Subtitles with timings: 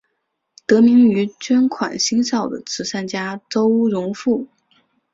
[0.65, 4.47] 得名于捐款兴校的慈善家周荣富。